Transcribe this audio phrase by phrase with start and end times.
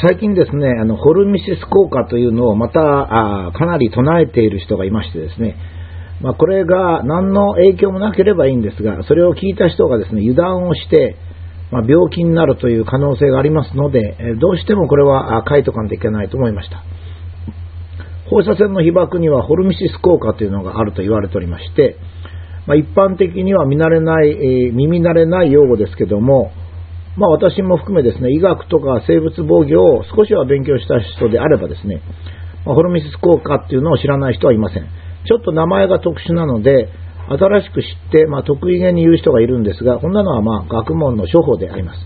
[0.00, 5.56] 最近ですね、あの、ホルミシス効果というのをまた、かなり唱えている人がいましてですね、
[6.20, 11.16] まあ、これが何の影響もなければいいんですが、それを聞いた人がですね、油断をして、
[11.72, 16.82] まあ、病気になるという可能性がありますので、どうしてもこれは書いとかんといけないと思いました。
[18.30, 21.96] 放射線の被曝にはホルミシス効果というのがあると言われておりまして、
[22.66, 26.50] まあ、一般的には見慣れない、えー、耳慣れない用語ですけども、
[27.16, 32.02] まあ、私も含めですね、医学とか生物防御を少しは勉強した人であればですね、
[32.64, 34.88] まあ、ホルミス効果っていうのを知らない人はいません。
[35.26, 36.88] ちょっと名前が特殊なので、
[37.28, 42.00] 新しく知って、まあ、得意げに言う人がいるんですが、こんなのはまあ学問の処方であります。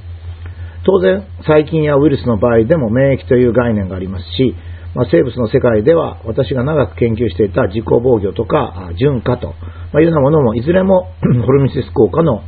[0.87, 4.55] 当然、細菌やウイルスの場合でも免疫という概念がありますし、
[4.95, 9.55] まあ、生物の世界では私が長く研究していた自己防御とか純化と
[9.95, 11.13] いうようなものもいずれも
[11.47, 12.43] ホルミシス効果の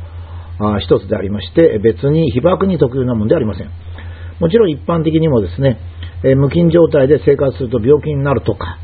[0.79, 3.69] 一つでありまして、別に被爆に特有なものでありません。
[4.39, 5.79] もちろん一般的にもですね、
[6.35, 8.77] 無菌状態で生活すると病気になるとか、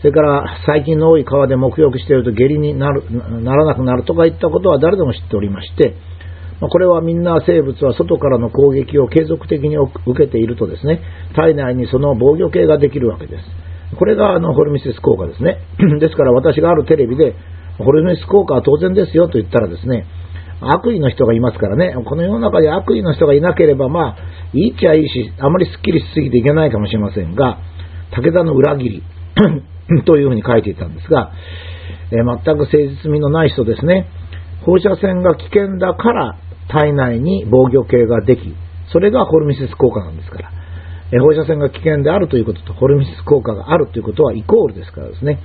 [0.00, 3.02] それから細菌の多い川で沐浴していると下痢になる
[3.42, 5.96] ならなくなるとかいったことは誰でも知っておりまして、
[6.60, 11.00] これはみんな生物は外からの攻撃を継続的に受けているとですね、
[11.34, 13.44] 体内にその防御系ができるわけです。
[13.96, 15.58] これがあのホルミシス効果ですね。
[16.00, 17.34] ですから私があるテレビで、
[17.78, 20.06] ホルミシス効果は当然ですよと言ったらですね、
[20.72, 24.16] 悪意の人がいますからね、この世の中で悪意の人がいなければ、まあ、
[24.52, 27.58] いいっちゃいいし、あまりすっきりしすぎていけないかもしれませんが、
[28.12, 29.02] 武田の裏切り
[30.06, 31.32] というふうに書いていたんですが、
[32.10, 34.06] えー、全く誠実味のない人ですね、
[34.64, 38.54] 放射線が危険だから体内に防御系ができ、
[38.92, 40.50] それがホルミシス効果なんですから、
[41.12, 45.40] えー、放射線が危険であるということとホルミシス効果があるということはイコールですからですね、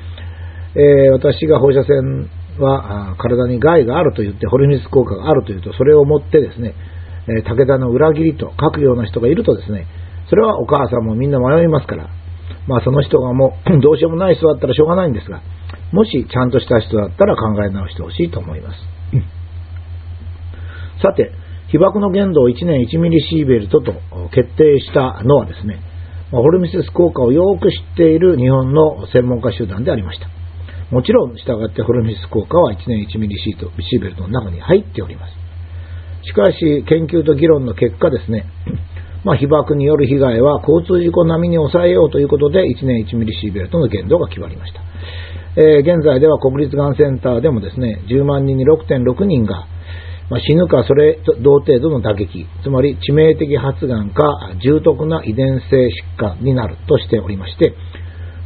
[0.76, 2.30] えー、私が放射線
[2.64, 6.76] は体に害があると言って、ホルミス効果があるというと、それをもってですね、
[7.46, 9.88] 武田の裏切りと書くような人がいるとですね、
[10.30, 12.10] それはお母さんもみんな迷いますから、
[12.68, 15.42] まあその人がもう どうしようもない人だったらしょうがないんですが、
[15.92, 18.78] もしちゃんとした人だったら考え直してほしいと思います。
[21.02, 21.32] さて、
[21.70, 23.94] 被爆の限度を1年1ミリシーベルトと
[24.34, 25.82] 決定したのはですね、
[26.32, 30.39] ホルミセス効果をよく知っている日本の専門家集団でありました。
[30.92, 35.34] もちろん、従ってホルミス効果は1年1ミリシートシーベルトの中に入っております。
[36.26, 38.46] しかし、研究と議論の結果ですね、
[39.24, 44.82] まあ、被爆による被害は交通事故並みに抑えようということで、1年1ミリシーベルトの限度が決まりました。
[45.56, 49.68] えー、現在では国立がんセンターでもですね、10万人に6.6人が、
[50.30, 54.24] まあ、死ぬかそれと同程度の打撃、つまり致命的発がんか
[54.64, 57.74] 重篤な遺伝性疾患になるとしておりまして、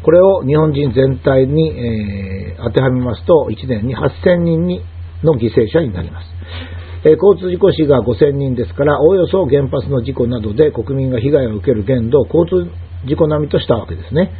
[0.03, 4.84] これを日本人全体に、えー、当てはめますと、1年に8000人に
[5.24, 6.28] の犠牲者になります。
[7.06, 12.69] えー、交通事故死が5000人ですから、おおよそ原発の事故などで国民が被害を受ける限度を交通
[13.08, 14.31] 事故並みとしたわけですね。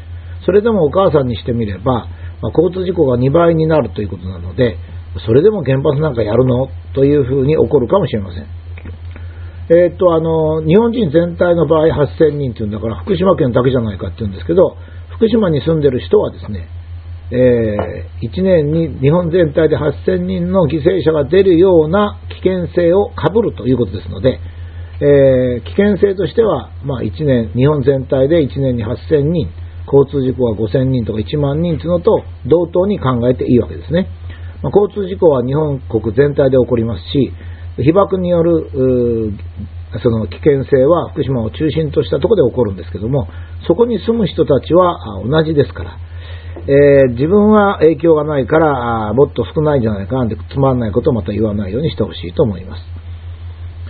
[0.46, 2.08] それでもお母さんにしてみれば、
[2.42, 4.78] まあ、交通事故が2倍になるということなので、
[5.26, 6.68] それでも原発なんかやるの？
[6.94, 8.48] というふうに起こるかもしれません。
[9.70, 14.76] えー、っと、あの、日本人全体の場合8000人っていうんだから、福島県だけじゃないかって言うんですけど、
[15.24, 16.68] 福島に住んでる人はですね、
[17.32, 24.42] えー、1年に日本全体で8000人の犠牲者が出るような危険性をかぶるということですので、
[25.00, 29.48] えー、危険性としては、まあ、1年、日本全体で1年に8000人、
[29.88, 34.10] 交通事故は5000人とか1万人というのと同等に考えていいわけですね。
[34.62, 37.32] まあ、交通事故は日本国全体で起こりますし、
[37.78, 39.32] 被爆による
[40.02, 43.28] その危険性は福島を中心としたところで起こるんですけども、
[43.68, 45.98] そこに住む人たちは同じですから、
[46.66, 52.82] えー、自分は影響がないから、もっと少ないんじゃないかなんてつまんないことをまた言わないようにしてほしいと思います。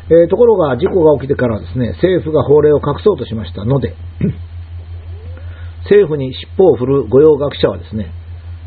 [0.09, 3.95] えー、ところが、事故が起きてからですね、政府が法令を隠そうとしましたので、
[5.85, 8.11] 政府に尻尾を振る御用学者はですね、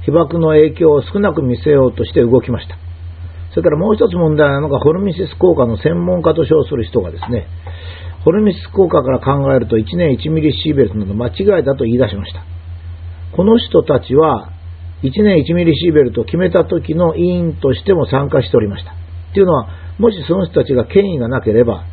[0.03, 2.86] 被爆の影響を少なく見せようとして動きました。
[3.51, 7.47] それからもう一つ問題なのが、ホルミシス効果の専門家と称する人がですね、
[8.25, 12.43] ホルミシス効果から考えると1年1ミリシーベルトなど間違いだと言い出しました。
[13.37, 14.51] この人たちは、
[15.03, 18.95] 1年1ミリシーベルトを決めた時の委員としても参加しておりました。
[19.35, 19.69] というのは、
[19.99, 21.85] もしその人たちが権威がなければ、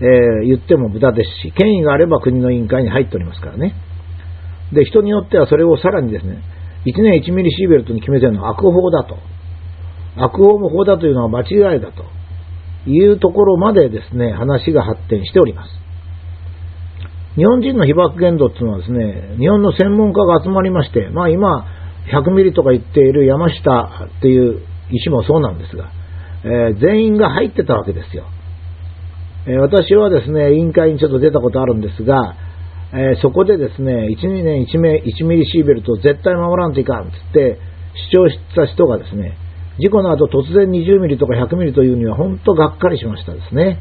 [0.00, 3.74] えー、言っても無駄ですし、権威があれば国の委員会に入っておりますからね。
[4.72, 6.42] で、人によってはそれをさらにですね、
[6.86, 9.16] 1年1ミリシーベルトに決めてるのは悪法だと。
[10.18, 12.04] 悪法も法だというのは間違いだと
[12.88, 15.70] いうところまでですね、話が発展しております。
[17.36, 21.66] 日本人の被爆限度っていうのはですね、日本の専門家が集まりまして、まあ今、
[22.12, 25.92] 100ミリとか言っている山下っていう石もそうなんですが、
[26.44, 28.26] えー、全員が入ってたわけですよ。
[29.46, 32.34] えー、私はですね、委員会にちょっと出たことあるんですが、
[32.92, 34.78] えー、そこでですね、1、2年 1,
[35.26, 37.58] ミリシーベルト絶対守らんといかんっつって
[38.10, 39.36] 主張した人がですね、
[39.78, 43.78] 事故の後突然20ミリとか100ミリというには本当がっかりしましたですね。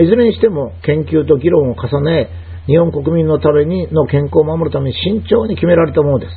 [0.00, 2.28] いずれにしても研究と議論を重ね、
[2.66, 6.32] 日本国民のためにの健康を守るために慎重に決められたものです。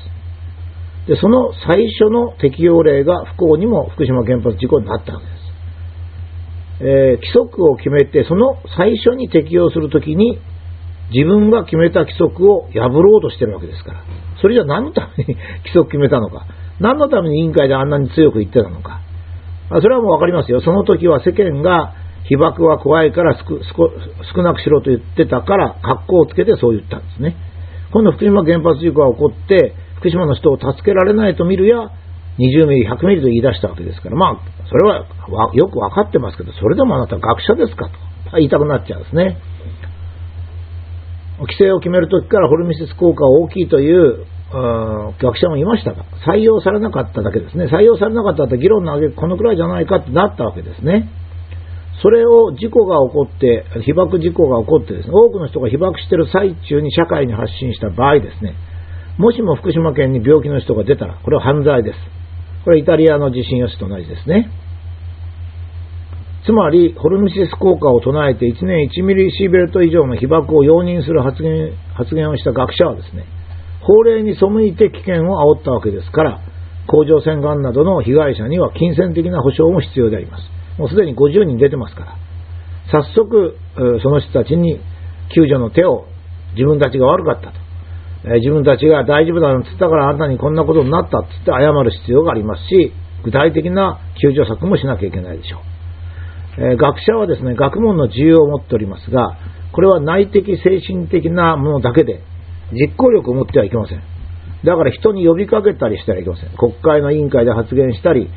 [1.07, 5.45] で、その最初の適用例が不幸にも福島原発事故になったわけです。
[6.77, 10.39] えー、規則を決めて、その最初に適用するときに、
[11.12, 14.03] 自分が決めた規則を破ろうとしてるわけですから。
[14.42, 16.45] それじゃ何のために 規則決めたのか。
[16.80, 19.01] 何のために委員会であんなに強く言ってたのか。
[19.69, 20.62] それはもうわかりますよ。
[20.62, 21.94] その時は世間が
[22.27, 27.36] 被爆は怖いから少なくしろと言ってたから、格好をつけてそう言ったんですね。
[27.92, 31.77] 今度福島原発事故が起こって、福島の人を助けられないと見るや、
[32.38, 35.06] 20ミリ、100ミリと言い出したわけですから、まあ、それは
[35.54, 39.38] よくわかってますけど、それでもあなた学者ですかと言いたくなっちゃうんですね。
[41.39, 47.65] 規制を決めるときからホルミシス効果が大きいという学者もいましたが、採用されなかっただけですね。
[47.65, 51.09] 採用されなかったって議論の上げこのくらいじゃないかってなったわけですね。
[52.01, 58.56] それを事故が起こって、被爆事故が起こってですね、多くの人が被爆している最中に社会に発信した場合ですね、
[59.18, 62.00] もしも福島県に病気の人が出たら、これは犯罪です。
[62.65, 64.50] これはイタリアの地震予知と同じですね。
[66.45, 73.25] つまり、ホルムシス効果を唱えて1年1ミリシーベルト以上の被爆を容認する発言発言をした学者はですね、
[73.85, 76.41] 法令に背いて危険を煽ったわけですから、
[76.87, 80.43] 甲状腺がんなどの被害者には金銭的な保障も必要であります。
[80.77, 82.15] もうすでに50人出てますから、
[82.91, 83.57] 早速、
[84.01, 84.79] その人たちに
[85.33, 86.05] 救助の手を
[86.53, 87.65] 自分たちが悪かったと。
[88.39, 92.91] 自分たちが大丈夫だなんつったからあなたにこんなことになったっつって謝る必要がありますし、
[93.23, 96.71] 具体的な救助策もしなきゃいけないでしょう。
[96.73, 99.37] え学者はですね、学問の自由を持っておりますが、
[99.73, 102.21] これは内的、精神的なものだけで、
[102.71, 104.01] 実行力を持ってはいけません。
[104.63, 106.50] だから人に呼びかけたりしてはいけません。
[106.57, 108.29] 国会の委員会で発言したり、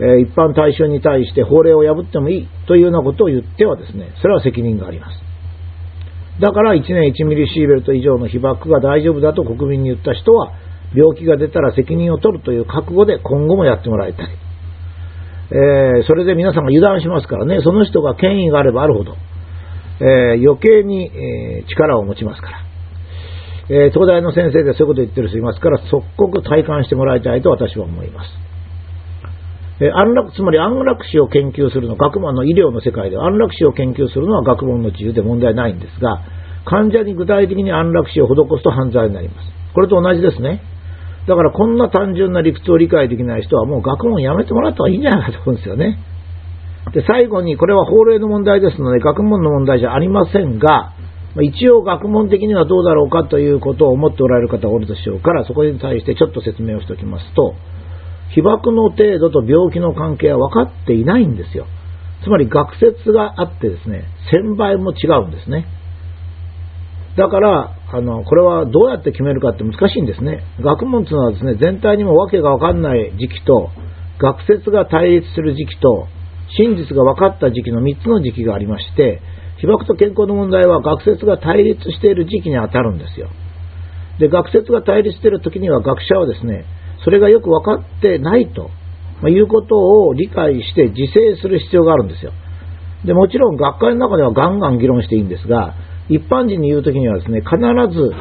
[0.00, 5.20] え一般大衆に対して法令を破ってもいいというようなことを言ってはですね、それは責任があります。
[6.40, 10.52] だから1年1ミリシーベルト以上の被爆が大丈夫だと国民に言った人は、
[10.94, 14.26] 病気が出たら責任を取るという覚悟で今後もやってもらいたい。
[15.52, 19.16] えー、それで皆さんが油断しますからね、その人が権威があればあるほど、
[20.00, 22.69] えー、余計に、え、力を持ちますから。
[23.70, 28.30] え東大の先生でそういうこと言ってる人いますから、即刻体感してもらいたいと私は思います。
[29.80, 36.20] え安楽、つまり安楽死を研究するの、学問の医療の世界で安楽死を研究するのは学問の自由で問題ないんですが、
[36.64, 39.48] 患者に具体的に安楽死を施すと犯罪になります。
[39.72, 40.60] これと同じですね。
[41.28, 45.98] だからこんな単純な理屈を理解できない人はもう学問やめてもらった方がいいんじゃないかと思うんですよね。
[46.92, 50.92] で、最後にこれは法令の問題ですので学問の問題じゃありませんが、
[51.42, 57.54] 一応学問的にはどうだろうかということを思っておられる方がおるでしょうから、そこに対してちょっと説明をしておきますと、
[58.34, 61.66] 被爆の程度と病気の関係は分かっていないんですよ。
[62.24, 65.66] つまり学説があってですね、1000倍も違うんですね。
[67.16, 70.44] だから、あの、これはどうやって決めるかって難しいんですね。
[70.60, 73.70] 学問というのはですね、全体にも訳がわかんない時期と、
[74.18, 76.06] 学説が対立する時期と、
[76.56, 79.22] 真実が分かった時期の3つの時期がありまして、
[79.60, 83.28] 被爆と健康の問題は学説が対立している時期に当たるんですよ。
[84.18, 86.64] で、学説が対立している時には学者はですね、
[87.04, 88.70] それがよく分かってないと、
[89.22, 92.32] ま、いうことを理解して自制する必要があるんですよ。
[93.04, 95.74] で、もちろん学会の中ではガンガン議論していいんですが、
[96.08, 97.56] 一般人に言うときにはですね、必
[97.94, 98.12] ず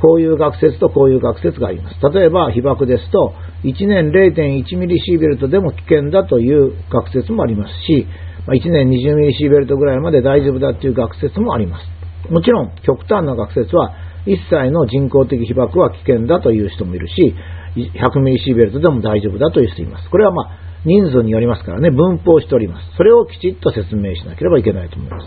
[0.00, 1.96] こういう学説とこういう学説があります。
[2.12, 3.34] 例えば被爆ですと、
[3.64, 8.06] 1年0.1ミリシーベルトでも危険だという学説もありますし、
[8.48, 12.30] 1年20ミリシーベルトぐらいまで大丈夫だという学説もあります。
[12.30, 13.94] もちろん、極端な学説は、
[14.26, 17.34] 一切の人工的被爆は危険だという人もいるし、
[17.76, 20.08] 100ミリシーベルトでも大丈夫だという人います。
[20.10, 22.96] これはまあ、人数によりますからね、分法しております。
[22.96, 25.26] それをきちっと説明しなければいけないと思います。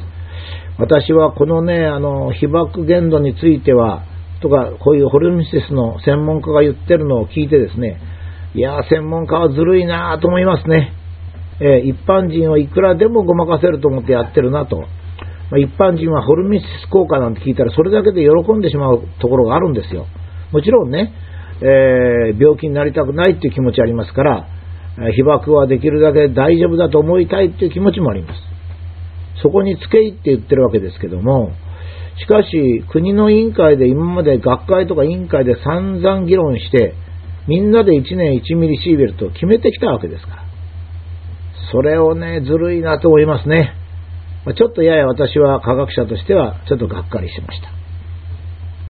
[0.78, 4.04] 私はこのね、あの、被爆限度については、
[4.42, 8.00] とか、こういうホルミシスの専門家が言ってるのを聞いてですね、
[8.54, 10.94] いや専門家はずるいなと思いますね。
[11.60, 14.78] えー、一般人はいくらでもごまかせると思ってやってるなと。
[15.52, 20.08] まあ、一般人はホルミシス効果なんて聞いたらそれだけで喜んでしまうところがあるんですよ。
[20.52, 21.14] もちろんね、
[21.62, 24.48] えー、病気になりたくないっていう気持ちありますから、
[25.14, 28.40] 被爆はできるだけ大丈夫だと思いたいっていう気持ちもあります。
[29.42, 31.52] そこに付け入って言ってるわけですけども、
[32.18, 36.96] しかし、国の委員会で今まで学会とか委員会で散々議論して、
[37.48, 40.45] みんなで1年1ミリシーベルトを決めてきたわけですから。
[41.72, 43.74] それをね、ずるいなと思いますね。
[44.56, 47.85] ちょっとやや私は科学者としてはちょっとがっかりしました。